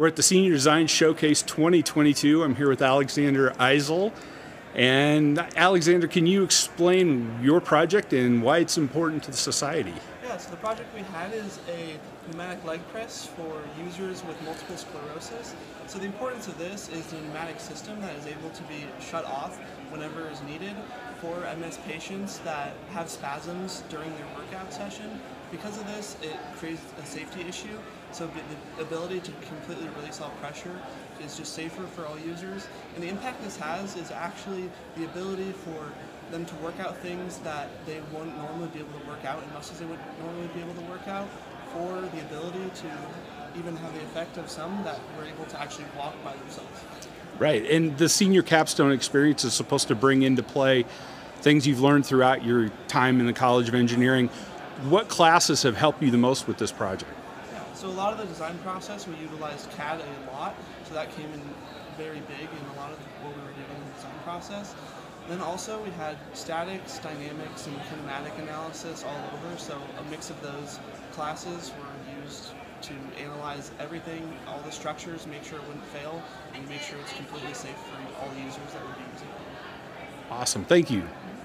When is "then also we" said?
65.30-65.90